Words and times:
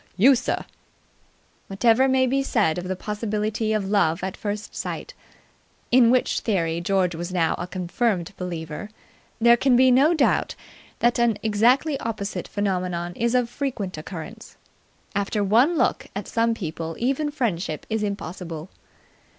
"You, 0.17 0.33
sir!" 0.33 0.65
Whatever 1.67 2.07
may 2.07 2.25
be 2.25 2.41
said 2.41 2.79
of 2.79 2.85
the 2.87 2.95
possibility 2.95 3.71
of 3.71 3.87
love 3.87 4.23
at 4.23 4.35
first 4.35 4.75
sight, 4.75 5.13
in 5.91 6.09
which 6.09 6.39
theory 6.39 6.81
George 6.81 7.13
was 7.13 7.31
now 7.31 7.53
a 7.59 7.67
confirmed 7.67 8.33
believer, 8.35 8.89
there 9.39 9.55
can 9.55 9.75
be 9.75 9.91
no 9.91 10.15
doubt 10.15 10.55
that 11.01 11.19
an 11.19 11.37
exactly 11.43 11.99
opposite 11.99 12.47
phenomenon 12.47 13.13
is 13.15 13.35
of 13.35 13.47
frequent 13.47 13.95
occurrence. 13.95 14.57
After 15.13 15.43
one 15.43 15.77
look 15.77 16.07
at 16.15 16.27
some 16.27 16.55
people 16.55 16.95
even 16.97 17.29
friendship 17.29 17.85
is 17.87 18.01
impossible. 18.01 18.71